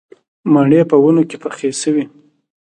مڼې 0.53 0.81
په 0.91 0.95
ونو 1.03 1.23
کې 1.29 1.37
پخې 1.43 1.69
شوې 1.81 2.03